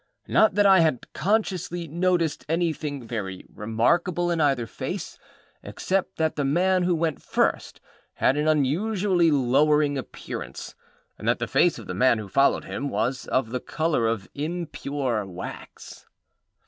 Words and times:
Not 0.27 0.55
that 0.55 0.65
I 0.65 0.79
had 0.79 1.13
consciously 1.13 1.87
noticed 1.87 2.43
anything 2.49 3.05
very 3.05 3.45
remarkable 3.53 4.31
in 4.31 4.41
either 4.41 4.65
face, 4.65 5.19
except 5.61 6.15
that 6.17 6.35
the 6.35 6.43
man 6.43 6.81
who 6.81 6.95
went 6.95 7.21
first 7.21 7.79
had 8.15 8.35
an 8.35 8.47
unusually 8.47 9.29
lowering 9.29 9.99
appearance, 9.99 10.73
and 11.19 11.27
that 11.27 11.37
the 11.37 11.45
face 11.45 11.77
of 11.77 11.85
the 11.85 11.93
man 11.93 12.17
who 12.17 12.27
followed 12.27 12.63
him 12.65 12.89
was 12.89 13.27
of 13.27 13.51
the 13.51 13.59
colour 13.59 14.07
of 14.07 14.27
impure 14.33 15.23
wax. 15.23 16.07